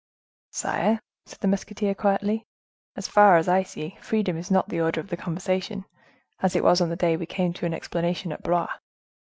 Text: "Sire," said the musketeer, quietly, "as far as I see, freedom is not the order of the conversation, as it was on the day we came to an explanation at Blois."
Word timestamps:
"Sire," 0.49 0.99
said 1.27 1.37
the 1.41 1.47
musketeer, 1.47 1.93
quietly, 1.93 2.47
"as 2.95 3.07
far 3.07 3.37
as 3.37 3.47
I 3.47 3.61
see, 3.61 3.99
freedom 4.01 4.35
is 4.35 4.49
not 4.49 4.67
the 4.67 4.81
order 4.81 4.99
of 4.99 5.09
the 5.09 5.15
conversation, 5.15 5.85
as 6.41 6.55
it 6.55 6.63
was 6.63 6.81
on 6.81 6.89
the 6.89 6.95
day 6.95 7.15
we 7.15 7.27
came 7.27 7.53
to 7.53 7.67
an 7.67 7.73
explanation 7.75 8.31
at 8.31 8.41
Blois." 8.41 8.71